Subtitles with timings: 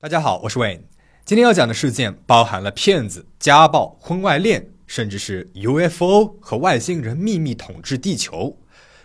[0.00, 0.82] 大家好，我是 Wayne。
[1.24, 8.60] 今天要讲的事件包含了骗子、家暴、婚外恋，甚至是 UFO 和外星人秘密统治地球，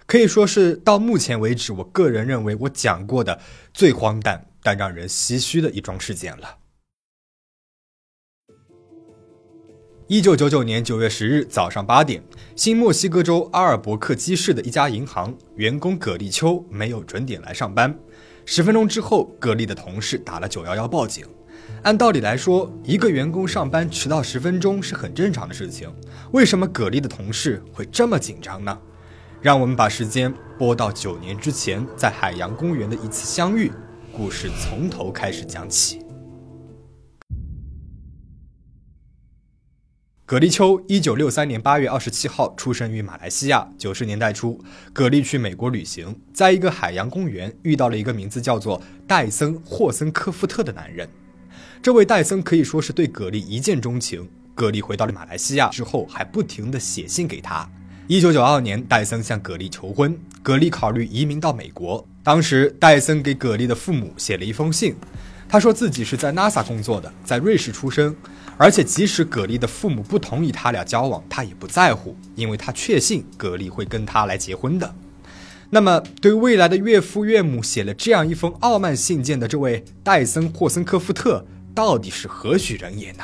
[0.05, 3.39] 可以说是到目前为止，我个人认为我讲过的
[3.73, 6.59] 最荒诞但让人唏嘘的一桩事件了。
[10.05, 12.23] 一九九九年九月十日早上八点，
[12.55, 17.98] 新墨西哥州阿尔伯克基市的一家银行员工葛立秋没有准点来上班。
[18.45, 21.25] 十分钟之后，葛丽的同事打了九幺幺报警。
[21.83, 25.89] 按道理来说，一个员工上班迟到十分钟是很正常的事情。
[26.31, 28.77] 为什么葛丽的同事会这么紧张呢？
[29.41, 33.71] 让我们把时间拨到九年之前，在海洋公园的一次相遇，
[34.11, 36.02] 故事从头开始讲起。
[40.26, 43.68] 葛丽秋，一九六三年八月二十七号出生于马来西亚。
[43.77, 44.58] 九十年代初，
[44.94, 51.09] 葛丽去美国旅行，在一个海洋公园遇到了一个名字叫做戴森·霍森科夫特的男人。
[51.81, 54.25] 这位戴森可以说是对葛丽一见钟情。
[54.56, 57.69] 葛丽回到了马来西亚之后，还不停地写信给他。
[58.08, 62.08] 一九九二年，戴森向葛丽求婚，葛丽考虑移民到美国。
[62.23, 64.95] 当时，戴森给葛丽的父母写了一封信，
[65.50, 68.16] 他说自己是在 NASA 工作的，在瑞士出生。
[68.58, 74.96] 而且，即使葛丽的父母不同意他俩交往，他也不在乎，因为他确信葛丽会跟他来结婚的。
[75.70, 81.44] 那么，对未来的岳父岳母写了这样一封傲慢信件的这位戴森·霍森科夫特，
[81.74, 83.24] 到底是何许人也呢？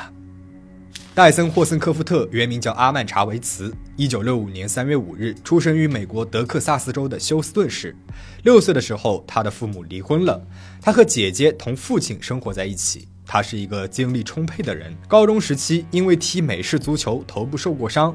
[1.14, 7.94] 戴森·霍森科夫特原名叫阿曼查维茨，一九六五年三月五日出生于美国德克萨斯州的休斯顿市。
[8.42, 10.44] 六岁的时候，他的父母离婚了，
[10.80, 13.06] 他和姐姐同父亲生活在一起。
[13.32, 14.92] 他是一个精力充沛的人。
[15.06, 18.12] 高中时期，因为踢美式足球，头部受过伤，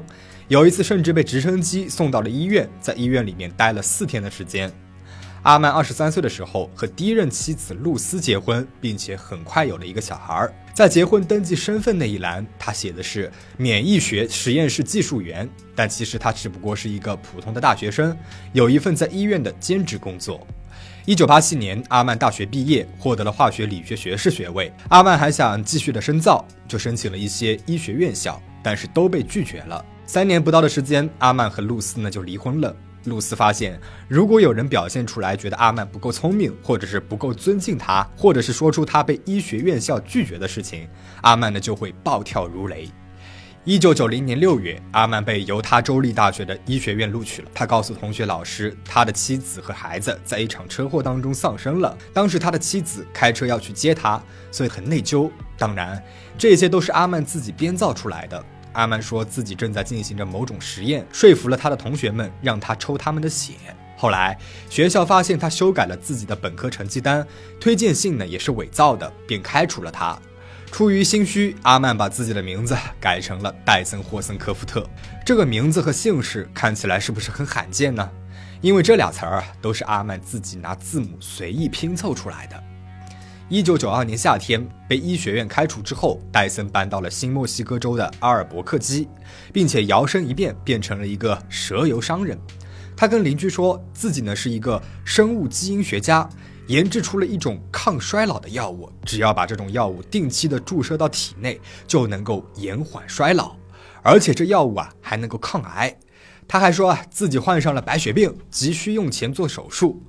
[0.48, 4.70] 有一次甚至被直升机送到了医院，在医院里面待了四天的时间。
[5.44, 10.46] 阿曼二十三岁的时候和第一任妻子露丝结婚，并且很快有了一个小孩。
[10.74, 18.14] 在结婚登记身份那一栏，他写的是免疫学实验室技术员，但其实他只不过是一个普通的大学生，
[18.52, 20.46] 有一份在医院的兼职工作。
[21.06, 24.72] 一九八七年，阿曼大学毕业，获得了化学理学学士学位。
[24.88, 29.84] 阿曼还想继续的深造，就申请了一些医学院校，但是都被拒绝了。
[30.04, 32.74] 三年不到的时间，阿曼和露丝呢就离婚了。
[33.04, 33.78] 露丝发现，
[34.08, 40.88] 如果有人表现出来觉得阿曼不够聪明，或者是不够尊敬他，或者是说出他被医学院校拒绝的事情，
[41.22, 42.88] 阿曼呢就会暴跳如雷。
[43.68, 47.50] 一九九零年六月，阿曼被犹他州立大学的医学院录取了。
[47.52, 51.98] 他告诉同学、老师，他的妻子和孩子在一场车祸当中丧生了。
[52.12, 54.22] 当时他的妻子开车要去接他，
[54.52, 55.28] 所以很内疚。
[55.58, 56.00] 当然，
[56.38, 58.40] 这些都是阿曼自己编造出来的。
[58.74, 63.54] 阿曼说自己正在进行着某种实验，说服了他的同学们，让他抽他们的血。
[63.96, 64.38] 后来
[64.70, 67.26] 学校发现他修改了自己的本科成绩单，
[67.58, 70.16] 推荐信呢也是伪造的，便开除了他。
[70.76, 74.86] 出于心虚，阿曼把自己的名字改成了戴森·霍森科夫特。
[75.24, 78.06] 这个名字和姓氏看起来是不是很罕见呢？
[78.60, 82.62] 因为这俩词儿都是阿曼自己拿字母随意拼凑出来的。
[83.48, 89.08] 一九九二年夏天，被医学院开除之后，戴森搬到了新墨西哥州的阿尔伯克基，
[89.54, 92.38] 并且摇身一变变成了一个蛇油商人。
[92.94, 96.28] 他跟邻居说自己呢是一个生物基因学家。
[96.66, 103.54] 研制出了一种抗衰老的药物，只要把这种药物定期的注射到体内，就能够延缓衰老，
[104.02, 105.96] 而且这药物啊还能够抗癌。
[106.48, 110.02] 他还说啊自己患上了白血病，急需用钱做手术。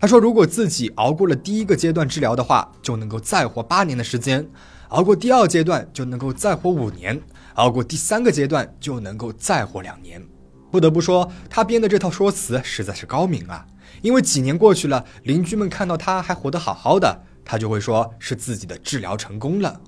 [0.00, 4.42] 他说如果自己熬过了第一个阶段治疗的话，就能够再活八年的时间；
[4.88, 7.16] 熬过第二阶段就能够再活五年；
[7.54, 10.20] 熬过第三个阶段就能够再活两年。
[10.70, 13.66] 不得不说，他编的这套说辞实在是高明啊。
[14.02, 19.80] 因为几年过去了，邻居们看到他还活得好好的，他就会说是自己的治疗成功了。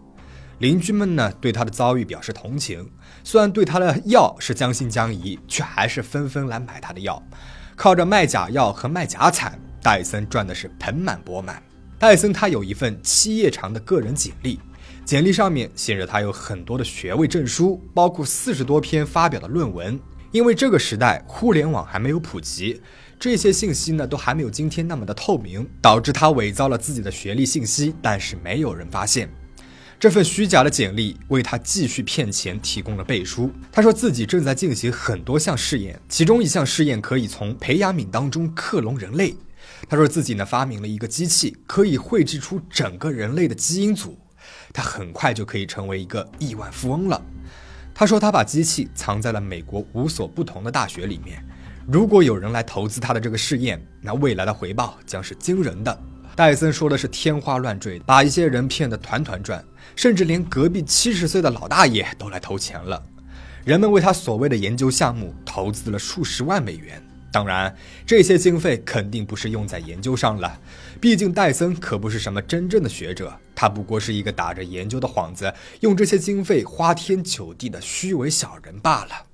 [0.59, 2.89] 邻居们呢对他的遭遇表示同情，
[3.25, 7.21] 虽然对他的药是将信将疑，却还是纷纷来买他的药。
[7.75, 11.61] 靠着卖假药和卖假惨，戴森赚的是盆满钵满。
[11.99, 14.61] 戴森他有一份七页长的个人简历，
[15.05, 19.99] 简历上面写着他有很多的学位证书，包括四十多篇发表的论文。
[20.31, 22.81] 因为这个时代互联网还没有普及。
[23.22, 29.30] 这些信息呢，都还没有今天那么的透明，导致他伪造了自己的学历信息，但是没有人发现。
[29.96, 33.48] 这份虚假的简历为他继续骗钱提供了背书。
[33.70, 39.36] 他说自己正在进行很多项试验，其中一项试验可以从培养皿当中克隆人类。
[39.88, 44.19] 他说自己呢发明了一个机器，可以绘制出整个人类的基因组，
[44.72, 47.24] 他很快就可以成为一个亿万富翁了。
[47.94, 51.40] 他说他把机器藏在了美国五所不同的大学里面。
[51.87, 55.99] 如果有人来投资他的这个试验，那未来的回报将是惊人的。
[56.37, 59.62] 戴森说的是天花乱坠，把一些人骗得团团转，
[59.96, 63.02] 甚至连隔壁七十岁的老大爷都来投钱了。
[63.64, 67.02] 人们为他所谓的研究项目投资了数十万美元。
[67.32, 67.75] 当然，
[68.06, 70.61] 这些经费肯定不是用在研究上了，
[71.00, 79.31] 毕竟戴森可不是什么真正的学者，他不过是一个打着研究的幌子，用这些经费花天酒地的虚伪小人罢了。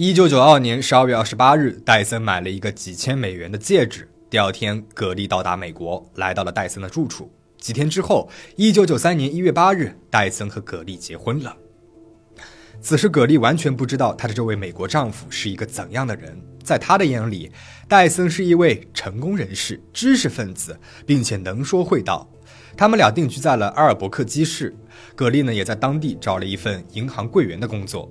[0.00, 4.08] 一九九二年十二月二十八日，戴森买了一个几千美元的戒指。
[4.30, 7.28] 第二天，葛丽到达美国，来到了戴森的住处。
[7.58, 11.56] 几天之后，一九九三年一月八日，戴森和葛丽结婚了。
[12.80, 16.40] 此时，葛丽完全不知道她的这位美国丈夫是一个怎样的人。
[16.62, 17.50] 在她的眼里，
[17.88, 22.30] 戴森是一位成功人士、知识分子，并且能说会道。
[22.76, 24.72] 他们俩定居在了阿尔伯克基市，
[25.16, 28.08] 葛丽呢也在当地找了一份银行柜员的工作。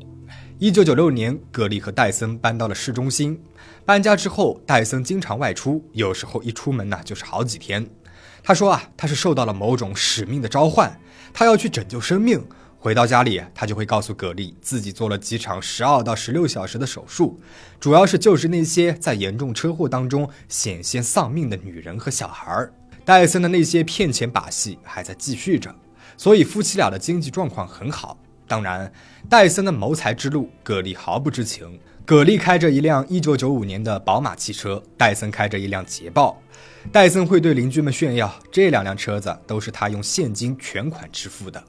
[0.59, 3.39] 一九九六年，葛丽和戴森搬到了市中心。
[3.85, 7.87] 搬家之后，戴森经常外出，有时候一出门呢就是好几天。
[8.41, 10.99] 他说啊，他是受到了某种使命的召唤，
[11.31, 12.43] 他要去拯救生命。
[12.79, 17.39] 回到家里，他就会告诉葛丽自己做了几场十二到十六小时的手术，
[17.79, 22.67] 主要是救治那些在严重车祸当中险些丧命的女人和小孩。
[23.05, 25.75] 戴森的那些骗钱把戏还在继续着，
[26.17, 28.17] 所以夫妻俩的经济状况很好。
[28.47, 28.91] 当然，
[29.29, 31.79] 戴森的谋财之路，葛丽毫不知情。
[32.05, 36.41] 葛丽开着一辆1995年的宝马汽车，戴森开着一辆捷豹。
[36.89, 41.61] 戴森会对邻居们炫耀，这两辆车子都是他用现金全款支付的。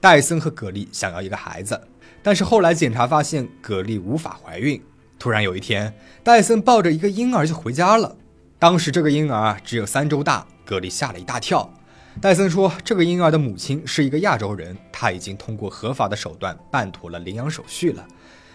[0.00, 1.80] 戴森和葛丽想要一个孩子，
[2.22, 4.78] 但是后来检查发现葛丽无法怀孕。
[5.18, 8.14] 突然有一天，戴森抱着一个婴儿就回家了。
[8.58, 11.72] 当时这个婴儿只有三周大，葛丽吓了一大跳。
[12.20, 18.06] 戴森说，这个婴儿的母亲是一个亚洲人，他已经通过合法的手段办妥了领养手续了。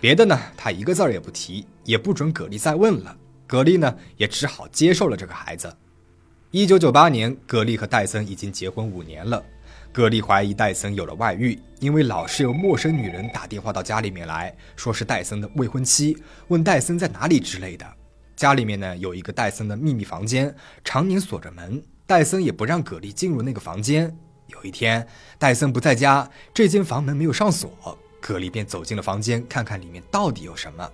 [0.01, 3.15] 别的呢，他一个字儿也不提，也不准葛丽再问了。
[3.45, 5.71] 葛丽呢，也只好接受了这个孩子。
[6.51, 9.43] 一九九八年，葛丽和戴森已经结婚五年了。
[9.91, 16.17] 葛丽怀疑戴森有了外遇，因为老是有陌生女人打电话到家里面来说是戴森的未婚妻，
[16.47, 17.85] 问戴森在哪里之类的。
[18.35, 24.17] 家里面呢有一个戴森的秘密房间，常年锁着门，戴森也不让葛丽进入那个房间。
[24.47, 25.07] 有一天，
[25.37, 30.89] 戴森不在家，这间房门没有上锁，葛丽便走进了房间，看看里面到底有什么。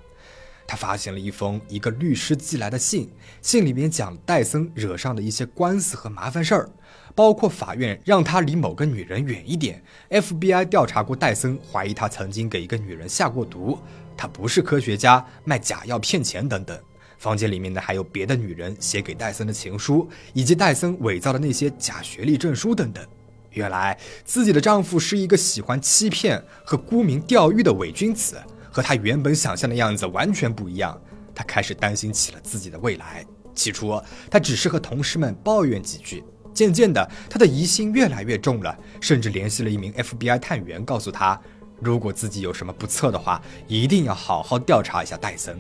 [0.68, 3.10] 他发现了一封一个律师寄来的信，
[3.42, 6.70] 信里面讲戴森惹上的一些官司和麻烦事儿。
[7.16, 13.80] 包括法院让他离某个女人远一点，FBI 调查过戴森，怀疑他曾经给一个女人下过毒，
[14.18, 16.78] 他不是科学家，卖假药骗钱等等。
[17.18, 23.06] 房间里面呢还有别的女人写给戴森的情书，以及戴森伪造的那些假学历证书等等。
[23.52, 28.38] 原来自己的丈夫是一个喜欢欺骗和沽名钓誉的伪君子，
[28.70, 31.00] 和他原本想象的样子完全不一样。
[31.34, 33.26] 他开始担心起了自己的未来。
[33.54, 36.24] 起初他只是和同事们抱怨几句。
[36.54, 41.38] 渐渐的，他的疑心越来越重了，甚至联系了一名 FBI 探员，告诉他，
[41.82, 45.58] 如果自己有什么不测的话，一定要好好调查一下戴森。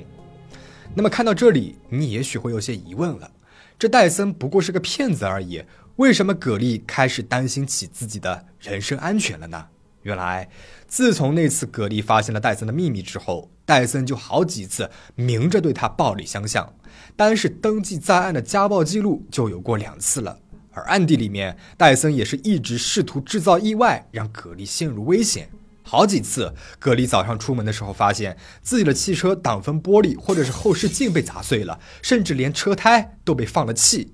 [0.97, 3.29] 那么看到这里，你也许会有些疑问了：
[3.77, 5.61] 这戴森不过是个骗子而已，
[5.97, 9.67] 为什么葛丽开始担心起自己的人身安全了呢？
[10.03, 10.47] 原来，
[10.87, 16.73] 自从那次葛丽发现了戴森的秘密之后，戴森就好几次明着对他暴力相向，
[17.17, 20.39] 单是登记在案的家暴记录就有过两次了。
[20.71, 25.49] 而暗地里面，戴森也是一直试图制造意外，让葛丽陷入危险。
[25.87, 34.11] 好几次，葛丽早上出门的时候，发现自己的汽车挡风玻璃或者是后视镜被砸碎了，甚至连车胎都被放了气。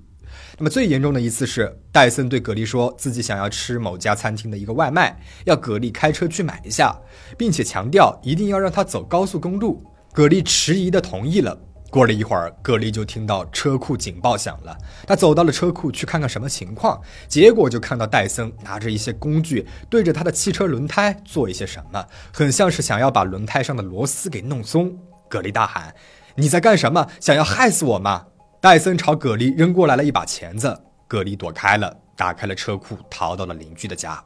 [0.57, 6.93] 那么最严重的一次是，戴森对葛丽说自己想要吃某家餐厅的一个外卖，要葛丽开车去买一下，
[7.37, 9.83] 并且强调一定要让他走高速公路。
[10.13, 11.57] 葛丽迟疑的同意了。
[11.91, 14.75] 过了一会儿，葛丽就听到车库警报响了。
[15.05, 24.97] 他走到了车库去看看什么情况，结果就看到戴森拿着一些工具对着他的汽车轮胎做一些什么，很像是想要把轮胎上的螺丝给弄松。
[25.29, 25.93] 葛丽大喊
[26.35, 27.05] ：“你在干什么？
[27.19, 28.27] 想要害死我吗？”
[28.61, 34.23] 戴森朝葛丽扔过来了一把钳子，葛丽躲开了，打开了车库，逃到了邻居的家。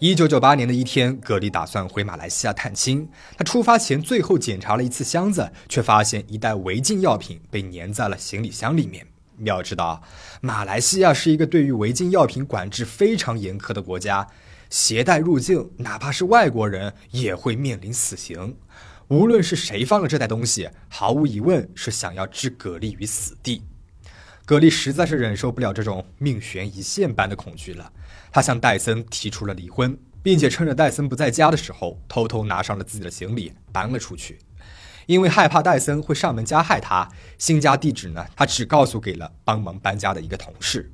[0.00, 3.08] 一九九八年的一天，葛丽打算回马来西亚探亲。
[3.36, 9.04] 他出发前最后检查了一次箱子，却发现一袋违禁药品被粘在了行李箱里面。
[9.38, 10.00] 要知道，
[10.40, 14.24] 马来西亚是一个对于违禁药品管制非常严苛的国家，
[14.70, 18.56] 携带入境，哪怕是外国人也会面临死刑。
[19.08, 23.64] 无论是谁放了这袋东西，毫无疑问是想要置葛丽于死地。
[24.44, 27.92] 格力实在是忍受不了这种命悬一线般的恐惧了。
[28.30, 34.38] 他向戴森提出了离婚，并且趁着戴森不在家的时候，偷偷拿上了自己的行李，搬了出去。
[35.06, 37.08] 因为害怕戴森会上门加害他，
[37.38, 40.92] 新家地址呢，他只告诉给了帮忙搬家的一个同事。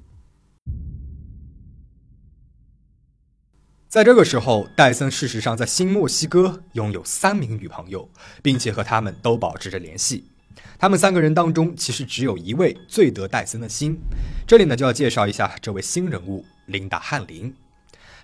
[3.89, 8.09] 在这个时候，戴森事实上在新墨西哥拥有三名女朋友，
[8.43, 10.31] 并且和他们都保持着联系。
[10.79, 13.99] 他们三个人当中，其实只有一位最得戴森的心。
[14.47, 17.55] 这里呢，就要介绍一下这位新人物——琳达·汉林。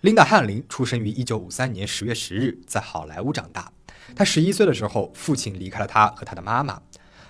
[0.02, 3.70] 琳达·汉林出生于1953年10月10日，在好莱坞长大。
[4.16, 6.80] 她11岁的时候，父亲离开了她和她的妈妈。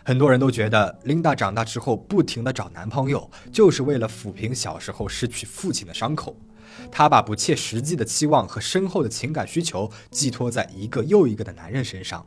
[0.04, 6.36] 很多人都觉得，琳达长大之后不停地找男朋友，就是为了抚平小时候失去父亲的伤口。
[6.90, 12.24] 她把不切实际的期望和深厚的情感需求寄托在一个又一个的男人身上。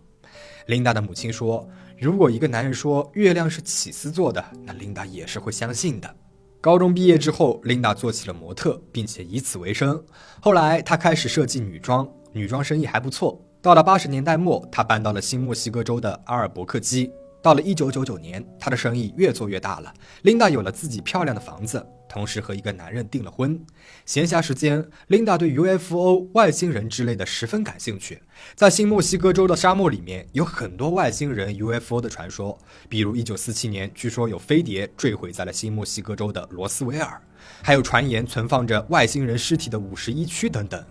[0.68, 6.16] 琳达的母亲说：“如果一个男人说月亮是起司做的，那琳达也是会相信的。”
[6.64, 10.02] 高中毕业之后，琳达做起了模特，并且以此为生。
[10.40, 13.38] 后来，她开始设计女装，女装生意还不错。
[13.62, 17.12] 到了八十年代末，她搬到了新墨西哥州的阿尔伯克基。
[17.42, 21.86] 到了一九九九年，她的生意越做越大了，琳达有了自己漂亮的房子。
[22.14, 23.60] 同时和一个男人订了婚。
[24.06, 28.22] 闲暇时间，琳达对 UFO、外星人之类的十分感兴趣。
[28.54, 32.56] 在新墨西哥州的沙漠里面，有很多外星人 UFO 的传说，
[32.88, 37.20] 比如1947年，据说有飞碟坠毁在了新墨西哥州的罗斯维尔，
[37.64, 40.86] 还有传言存放着外星人尸体的五十一区等等。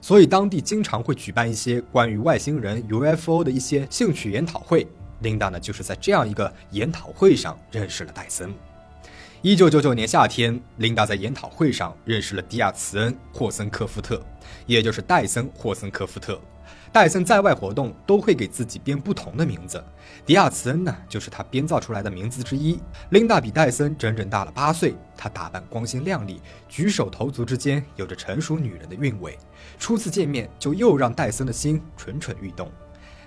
[0.00, 4.86] 所以当地经常会举办一些关于外星人 UFO 的一些兴趣研讨会。
[5.22, 8.54] 琳达呢，就是在这样一个研讨会上认识了戴森。
[9.40, 14.20] 一九九九年夏天，琳达在研讨会上认识了迪亚茨恩·霍森科夫特，
[14.66, 16.40] 也就是戴森·霍森科夫特。
[16.90, 19.80] 戴森在外活动都会给自己编不同的名字，
[20.26, 22.80] 迪亚茨恩呢，就是他编造出来的名字之一。
[23.10, 29.38] 琳达比戴森整整大了八岁，她打扮光鲜亮丽，举手投足之间有着成熟女人的韵味。
[29.78, 32.68] 初次见面就又让戴森的心蠢蠢欲动。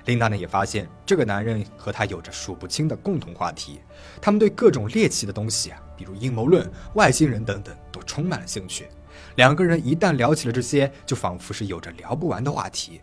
[0.06, 3.80] 琳达呢也发现这个男人和她有着数不清的共同话题，
[4.22, 8.88] 他们对各种猎奇的东西啊，比如阴谋论、外星人等等，都充满了兴趣。
[9.36, 13.02] 两个人一旦聊起了这些，就仿佛是有着聊不完的话题。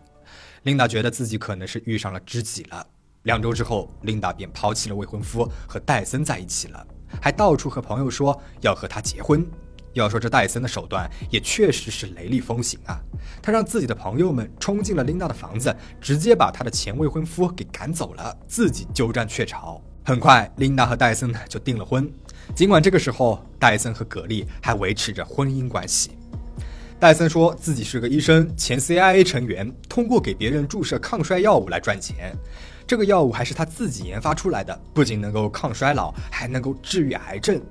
[0.63, 2.85] 琳达觉得自己可能是遇上了知己了。
[3.23, 6.85] 两周之后，琳达便抛弃了未婚夫，和戴森在一起了，
[7.21, 9.45] 还到处和朋友说要和他结婚。
[9.93, 12.99] 要说这戴森的手段也确实是雷厉风行啊！
[13.41, 19.81] 他让自己的朋友们冲进了琳达的房子，直接把他的前未婚夫给赶走了，自己鸠占鹊巢。
[20.03, 22.11] 很快，琳达和戴森呢就订了婚。
[22.55, 26.11] 尽管这个时候，戴森和葛丽还维持着婚姻关系。
[26.99, 32.35] 戴森说自己是个医生，前 CIA 成员，通过给别人注射抗衰药物来赚钱。
[32.87, 37.61] 这个药物还是他自己研发出来的，不仅能够抗衰老，还能够治愈癌症。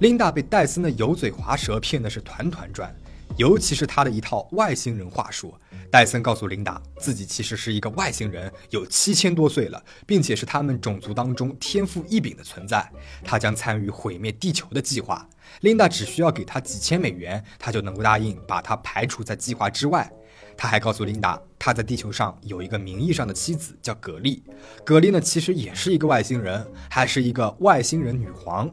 [0.00, 2.90] 琳达被戴森的油嘴滑舌骗的是团团转，
[3.36, 5.54] 尤其是他的一套外星人话术。
[5.90, 12.90] 戴森告诉琳达，自己其实是一个外星人，有七千多岁了，并且是他们种族当中天赋异禀的存在。
[13.22, 15.28] 他将参与毁灭地球的计划。
[15.60, 20.10] 琳达只需要给他几千美元，他就能够答应把他排除在计划之外。
[20.56, 24.42] 他还告诉琳达，他在地球上有一个名义上的妻子叫格丽。
[24.82, 28.70] 格丽呢，其实也是一个外星人，还是一个外星人女皇。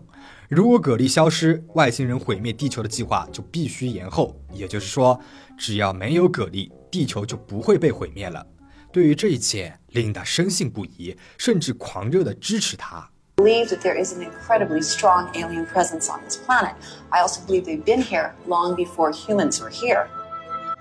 [0.48, 4.36] 如果蛤蜊消失，外星人毁灭地球的计划就必须延后。
[4.52, 5.18] 也就是说，
[5.56, 8.46] 只要没有蛤蜊，地球就不会被毁灭了。
[8.92, 13.08] 对于这一切，琳达深信不疑，甚至狂热地支持他。
[13.36, 16.74] Believe that there is an incredibly strong alien presence on this planet.
[17.08, 20.06] I also believe they've been here long before humans were here,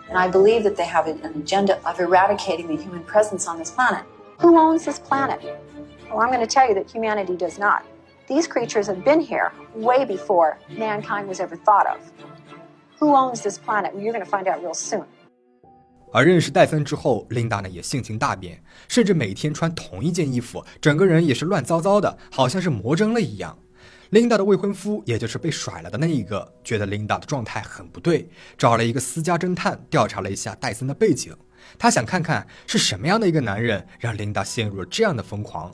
[0.09, 3.71] and I believe that they have an agenda of eradicating the human presence on this
[3.71, 4.03] planet.
[4.39, 5.39] Who owns this planet?
[6.09, 7.83] Well, I'm going to tell you that humanity does not.
[8.26, 11.98] These creatures have been here way before mankind was ever thought of.
[12.98, 13.94] Who owns this planet?
[13.94, 15.04] Well, you're going to find out real soon.
[16.12, 23.56] 而认识戴森之后，琳达呢也性情大变，甚至每天穿同一件衣服，整个人也是乱糟糟的，好像是魔怔了一样。
[24.10, 28.28] 琳达的未婚夫，也就是被甩了的那一个，觉得琳达的状态很不对，
[28.58, 31.36] 找了一个私家侦探调查了一下戴森的背景，
[31.78, 35.72] 他想看看是什么样的一个男人让琳达陷入了这样的疯狂。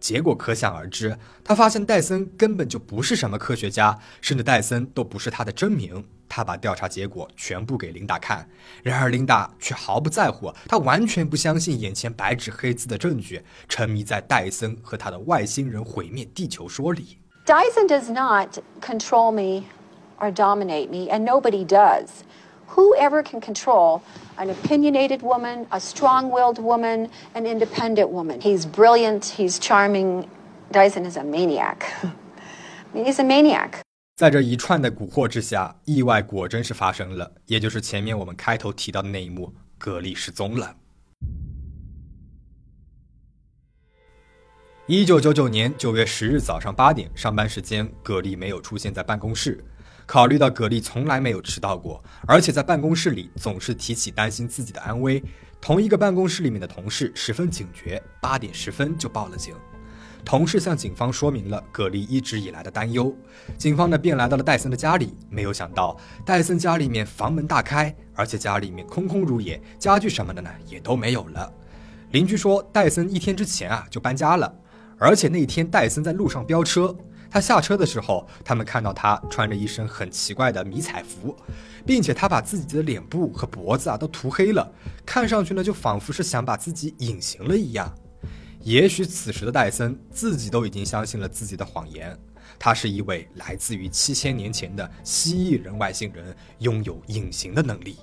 [0.00, 6.04] 结果可想而知，他发现戴森根本就不是什么科学家，甚至戴森都不是他的真名。
[6.26, 8.48] 他把调查结果全部给琳达看，
[8.84, 17.18] 然而琳达却毫不在乎，他完全不相信眼前白纸黑字的证据，沉迷在戴森和他的外星人毁灭地球说里。
[17.46, 19.66] Dyson does not control me
[20.18, 22.06] or dominate me, and nobody does.
[22.76, 24.00] Whoever can control
[24.36, 28.40] an opinionated woman, a strong willed woman, an independent woman.
[28.40, 30.28] He's brilliant, he's charming.
[30.70, 31.82] Dyson is a maniac.
[32.94, 33.80] He's a maniac.
[34.16, 40.76] 在这一串的蛊惑之下，意外果真是发生了，也就是前面我们开头提到的那一幕，格力失踪了。
[44.86, 49.64] 一九九九年九月十日早上八点，上班时间，葛丽没有出现在办公室。
[50.10, 55.22] 考虑到葛丽从来没有迟到过，而且在办公室里总是提起担心自己的安危，
[55.60, 59.54] 同一个办公室里面的同事十分警觉，八点十分就报了警。
[60.24, 63.16] 同事向警方说明了葛丽一直以来的担忧，
[63.56, 65.14] 警方呢便来到了戴森的家里。
[65.28, 71.52] 没有想到，戴森家里面房门大开，而且家里面空空如也，家具什么的呢也都没有了。
[72.10, 74.52] 邻居说，戴森一天之前啊就搬家了。
[74.98, 76.94] 而且那天戴森在路上飙车，
[77.30, 81.36] 他下车的时候，他们看到他穿着一身很奇怪的迷彩服，
[81.86, 84.68] 并且他把自己的脸部和脖子啊都涂黑了，
[85.06, 87.94] 看上去呢就仿佛是想把自己隐形了一样。
[88.62, 92.18] 也许此时的戴森自己都已经相信了自己的谎言，
[92.58, 97.96] 他是一位来自于七千年前的蜥蜴人外星人，拥有隐形的能力。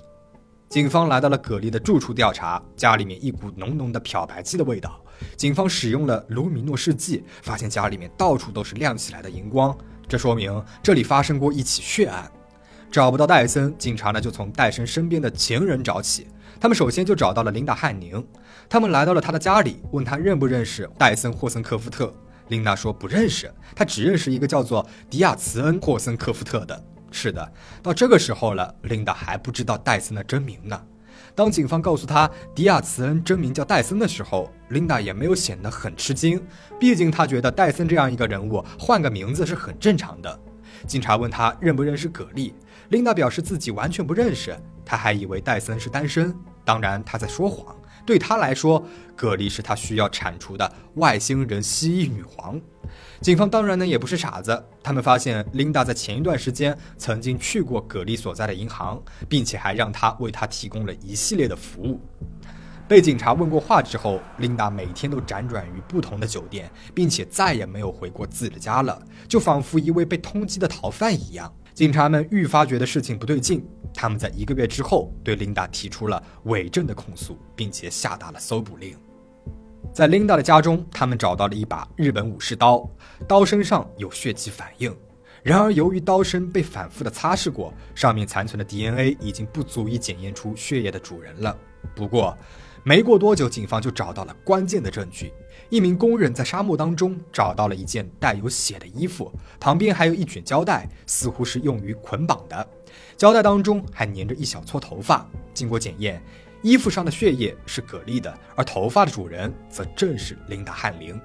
[0.68, 5.00] 警方来到了葛丽的住处调查，家里面一股浓浓的漂白剂的味道。
[5.36, 9.76] 警方使用了卢米诺试剂，发现家里面到处都是亮起来的荧光，
[10.08, 12.30] 这说明这里发生过一起血案。
[12.90, 16.26] 找不到戴森，警察呢就从戴森身边的情人找起。
[16.58, 18.26] 他们首先就找到了琳达·汉宁，
[18.68, 22.12] 他们来到了他的家里，问他认不认识戴森·霍森科夫特。
[22.48, 26.84] 琳达说不认识，他只认识一个叫做迪亚茨恩·霍森科夫特的。
[27.10, 30.80] 是的，到这个时候了，琳达还不知道戴森的真名呢。
[31.38, 36.44] 当警方告诉他迪亚茨恩真名叫戴森的时候，琳达也没有显得很吃惊，
[36.80, 40.36] 毕竟他觉得戴森这样一个人物换个名字是很正常的。
[40.84, 42.52] 警察问他认不认识葛丽，
[42.88, 47.72] 琳达表示自己完全不认识，他还以为戴森是单身，当然他在说谎。
[48.04, 52.60] 对他来说，葛丽是他需要铲除的外星人蜥蜴女皇。
[53.20, 62.00] 警方当然呢也不是傻子，他们发现琳达在前一段时间曾经去过葛丽所在的银行，并且还让他为他提供了一系列的服务。
[62.86, 71.52] 被警察问过话之后，琳达每天都辗转于不同的酒店，并且再也没有回过自己的家了，就仿佛一位被通缉的逃犯一样。
[71.74, 78.96] 警察们愈发觉得事情不对劲，他们在一个月之后对琳达提出了伪证的控诉，并且下达了搜捕令。
[79.92, 82.88] 在琳达的家中，他们找到了一把日本武士刀，
[83.26, 84.94] 刀身上有血迹反应。
[85.42, 91.56] 然而，由于刀身被反复的擦拭过，上面残存的 DNA 已经不足以检验出血液的主人了。
[91.94, 92.36] 不过，
[92.84, 95.32] 没过多久，警方就找到了关键的证据。
[95.68, 102.68] 一名工人在沙漠当中找到了一件带有血的衣服，旁边还有一卷胶带，似乎是用于捆绑的。
[103.18, 105.26] 胶带当中还粘着一小撮头发。
[105.52, 106.22] 经过检验，
[106.62, 111.20] 衣服上的血液是蛤蜊的，而头发的主人则正是琳达·汉灵。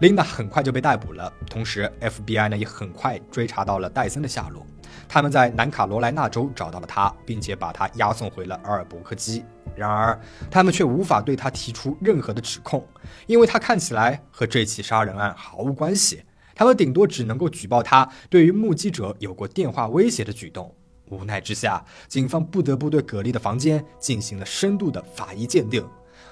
[0.00, 4.66] 琳达很快就被逮捕了，同时 FBI 呢也很快追查到了戴森的下落。
[5.08, 9.44] 他们在南卡罗来纳州找到了他，并且把他押送回了阿尔伯克基。
[9.76, 10.20] 然而，
[10.50, 12.84] 他们却无法对他提出任何的指控，
[13.28, 16.24] 因为他看起来和这起杀人案毫无关系。
[16.52, 20.74] 他们顶多只能够举报他对于目击者有过电话威胁的举动。
[21.10, 25.86] 无奈之下，警方不得不对葛丽的房间进行了深度的法医鉴定。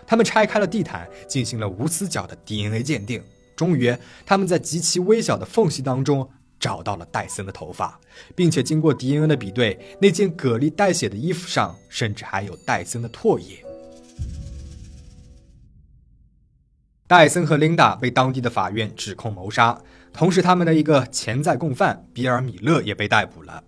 [0.06, 3.22] 他们拆开了地毯，进行了无死角的 DNA 鉴定。
[3.54, 6.28] 终于，他们在极其微小的缝隙当中。
[6.58, 8.00] 找到了戴森的头发，
[8.34, 13.62] 并且经过 DNA 的比对，那件蛤蜊带血的衣服上甚至还有戴森的唾液。
[17.06, 19.78] 戴森和琳达被当地的法院指控谋杀，
[20.14, 23.62] 同时他们的一个潜在共犯比尔·米勒也被逮捕了。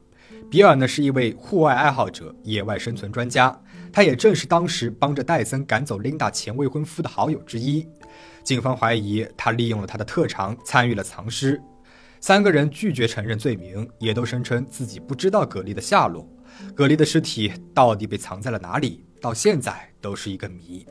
[0.50, 3.54] 比尔呢是一位户外爱好者、野外生存专家，
[3.92, 7.86] 他也正是当时帮着戴森赶走琳达前未婚夫的好友之一。
[8.42, 11.60] 警方怀疑他利用了他的特长参与了藏尸。
[12.20, 16.26] 三个人拒绝承认罪名，也都声称自己不知道葛丽的下落。
[16.74, 20.86] 葛丽的尸体到底被藏在了哪里，到现在都是一个谜。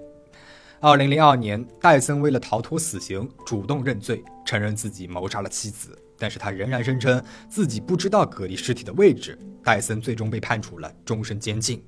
[0.80, 9.38] 二零零二年，戴森为了逃脱死刑，主动认罪，承认自己谋杀了妻子，但是他仍然声称自己不知道葛离尸体的位置。
[9.64, 11.84] 戴森最终被判处了终身监禁。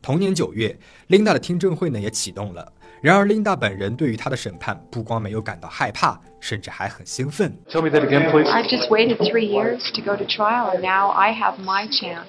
[0.00, 2.72] 同年九月，琳达的听证会呢也启动了。
[3.02, 7.56] 然而，琳达本人对于他的审判不光没有感到害怕，甚至还很兴奋。
[7.68, 8.48] Tell me that again, please.
[8.48, 12.26] I've just waited three years to go to trial, and now I have my chance.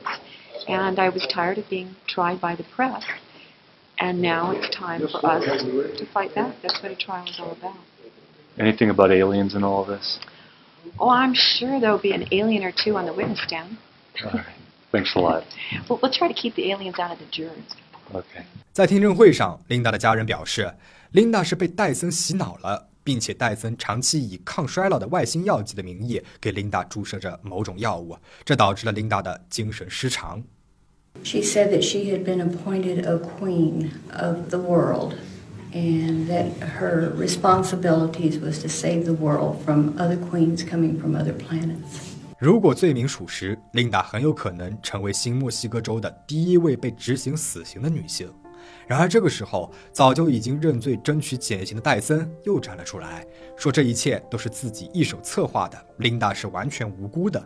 [0.67, 3.03] And I was tired of being tried by the press.
[3.97, 6.53] And now it's time for us to fight back.
[6.61, 7.77] That's what a trial is all about.
[8.57, 10.19] Anything about aliens in all of this?
[10.98, 13.76] Oh, I'm sure there'll be an alien or two on the witness stand.
[14.24, 14.44] All right.
[14.92, 15.44] Thanks a lot.
[15.88, 17.74] Well, we'll try to keep the aliens out of the jurors.
[18.12, 18.44] Okay.
[18.72, 20.72] 在听证会上，琳达的家人表示，
[21.10, 30.42] 琳达是被戴森洗脑了，并且戴森长期以抗衰老的外星药剂的名义给琳达注射着某种药物，这导致了琳达的精神失常。
[31.24, 35.14] She said that she had been appointed a queen of the world
[35.73, 41.33] And that her responsibilities was to save the world from other queens coming from other
[41.33, 42.11] planets.
[42.37, 48.27] 如果罪名属实，琳达很有可能成为新墨西哥州的第一位被执行死刑的女性。
[48.87, 57.41] 然而这个时候，早就已经认罪争取减刑的戴森又站了出来，说这一切都是自己一手策划的，琳达是完全无辜的。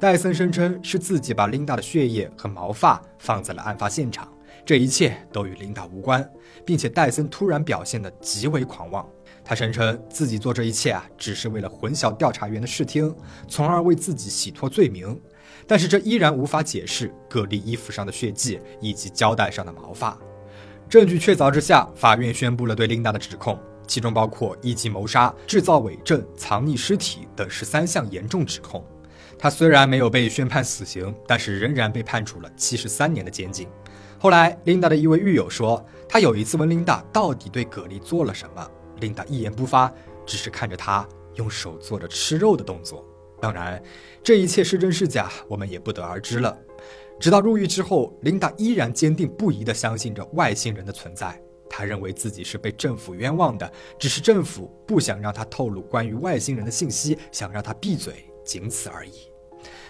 [0.00, 4.28] 戴森声称是自己把琳达的血液和毛发放在了案发现场，
[4.68, 6.30] 这一切都与琳达无关，
[6.62, 9.08] 并且戴森突然表现得极为狂妄。
[9.42, 13.16] 他声称自己做这一切啊，只是为了混淆调查员的视听，
[13.48, 15.18] 从而为自己洗脱罪名。
[15.66, 20.18] 但是这依然无法解释葛丽衣服上的血迹以及胶带上的毛发。
[20.86, 28.86] 证据确凿之下，法院宣布了对琳达的指控，其中包括一级谋杀、制造伪证、藏匿尸体等十三项严重指控。
[29.38, 33.66] 他虽然没有被宣判死刑，但是仍然被判处了七十三年的监禁。
[34.20, 38.68] 后来，琳达的一位狱友说，他有一次问琳达到底对葛丽做了什么，
[39.00, 39.92] 琳达一言不发，
[40.26, 43.04] 只是看着他用手做着吃肉的动作。
[43.40, 43.80] 当然，
[44.20, 46.58] 这一切是真是假，我们也不得而知了。
[47.20, 51.40] 直到入狱之后，琳达依然坚定不移地相信着外星人的存在。
[51.70, 59.30] 她认为自己是被政府冤枉的，只是政府不想让她透露关于外星人的信息，想让她闭嘴，仅此而已。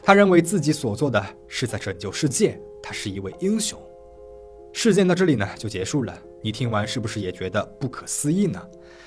[0.03, 3.81] 她认为自己所做的是在拯救世界，她是一位英雄。
[4.72, 6.16] 事件到这里呢就结束了。
[6.42, 8.62] 你听完是不是也觉得不可思议呢？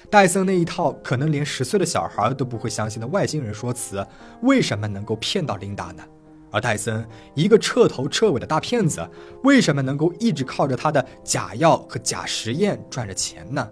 [0.10, 4.06] 戴森那一套可能连十岁的小孩都不会相信的外星人说辞，
[4.41, 6.04] 为什么能够骗到琳达呢？
[6.52, 9.08] 而戴森一个彻头彻尾的大骗子，
[9.43, 13.65] 为什么能够一直靠着他的假药和假实验赚着钱呢？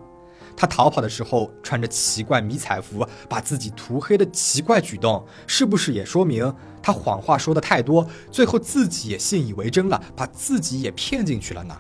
[0.60, 11.74] 他逃跑的时候穿着奇怪迷彩服，把自己涂黑的奇怪举动，是不是也说明他谎话说的太多，最后自己也信以为真了，把自己也骗进去了呢？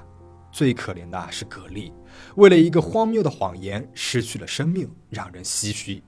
[0.49, 1.91] 最可怜的是格丽，
[2.35, 6.01] 为了一个荒谬的谎言失去了生命，让人唏嘘。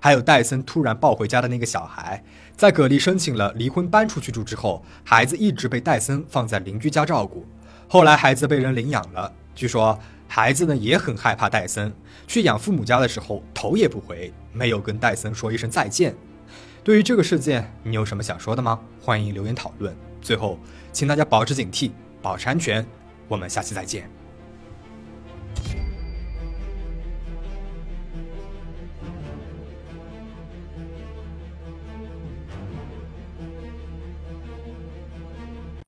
[0.00, 2.24] 还有戴森突然抱回家的那个小孩，
[2.56, 7.44] 在葛丽申请了离婚搬出去住之后，孩子一直被戴森放在邻居家照顾。
[7.86, 11.92] 后来孩子被人领养了，据说孩子呢也很害怕戴森，
[12.26, 16.14] 去养父母家的时候头也不回，没有跟戴森说一声再见。
[16.84, 18.78] 对于这个事件，你有什么想说的吗？
[19.00, 19.96] 欢迎留言讨论。
[20.20, 20.58] 最后，
[20.92, 21.90] 请大家保持警惕，
[22.22, 22.86] 保持安全。
[23.26, 24.17] 我们下期再见。